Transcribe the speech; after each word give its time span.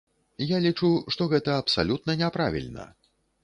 Я 0.55 0.61
лічу, 0.63 0.89
што 1.15 1.29
гэта 1.35 1.59
абсалютна 1.61 2.19
няправільна. 2.25 2.91